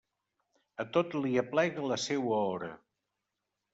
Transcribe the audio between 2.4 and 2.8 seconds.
hora.